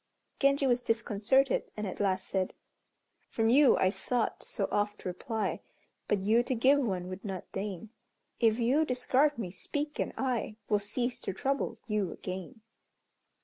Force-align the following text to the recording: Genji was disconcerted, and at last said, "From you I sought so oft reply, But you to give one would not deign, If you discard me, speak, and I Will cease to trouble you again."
Genji 0.39 0.65
was 0.65 0.81
disconcerted, 0.81 1.69
and 1.77 1.85
at 1.85 1.99
last 1.99 2.27
said, 2.27 2.55
"From 3.29 3.51
you 3.51 3.77
I 3.77 3.91
sought 3.91 4.41
so 4.41 4.67
oft 4.71 5.05
reply, 5.05 5.61
But 6.07 6.23
you 6.23 6.41
to 6.41 6.55
give 6.55 6.79
one 6.79 7.07
would 7.07 7.23
not 7.23 7.51
deign, 7.51 7.91
If 8.39 8.57
you 8.57 8.83
discard 8.83 9.37
me, 9.37 9.51
speak, 9.51 9.99
and 9.99 10.11
I 10.17 10.55
Will 10.69 10.79
cease 10.79 11.19
to 11.21 11.33
trouble 11.33 11.77
you 11.85 12.11
again." 12.11 12.61